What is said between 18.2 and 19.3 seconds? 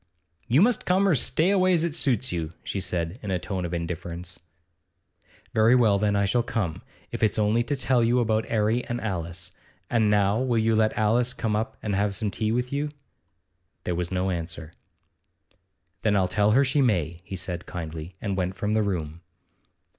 went from the room.